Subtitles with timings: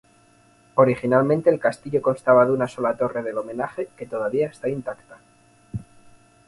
[0.73, 5.19] Originalmente el castillo constaba de una sola torre del homenaje, que todavía está intacta.